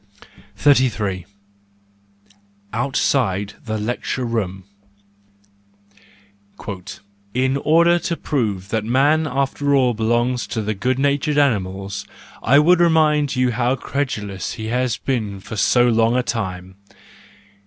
[0.55, 1.27] 33
[2.73, 4.63] Outside the Lecture room.—"
[7.35, 12.07] In order to prove that man after all belongs to the good natured animals,
[12.41, 16.77] I would remind you how credulous he has been for so long a time.